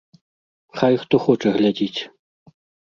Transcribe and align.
Хай, 0.79 0.93
хто 1.03 1.15
хоча, 1.27 1.49
глядзіць. 1.61 1.99